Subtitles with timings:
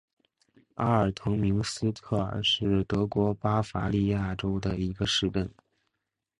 [0.73, 5.47] 阿尔滕明斯特尔是德国巴伐利亚州的一个市镇。